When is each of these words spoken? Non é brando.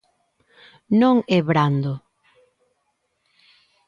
Non 1.01 1.15
é 1.35 1.39
brando. 1.49 1.93